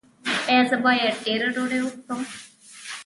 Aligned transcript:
ایا 0.49 0.63
زه 0.69 0.77
باید 0.85 1.15
ډیره 1.25 1.47
ډوډۍ 1.55 1.79
وخورم؟ 1.83 2.21